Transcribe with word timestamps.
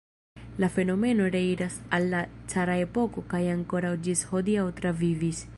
La 0.57 0.67
fenomeno 0.69 1.27
reiras 1.35 1.79
al 1.95 2.09
la 2.15 2.23
cara 2.55 2.79
epoko 2.87 3.27
kaj 3.35 3.45
ankoraŭ 3.55 3.95
ĝis 4.09 4.29
hodiaŭ 4.33 4.69
travivis. 4.83 5.49